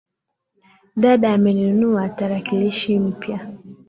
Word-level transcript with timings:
Dada 0.95 1.33
amenunua 1.33 2.09
tarakilishi 2.09 2.99
mpya. 2.99 3.39